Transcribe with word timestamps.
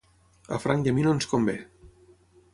A 0.57 0.57
Frank 0.63 0.89
i 0.89 0.93
a 0.93 0.95
mi 0.95 1.05
no 1.09 1.13
ens 1.17 1.29
convé. 1.35 1.57